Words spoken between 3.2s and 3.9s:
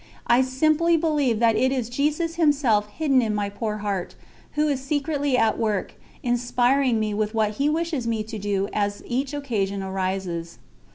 in my poor